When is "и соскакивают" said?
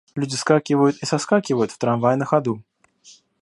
1.03-1.71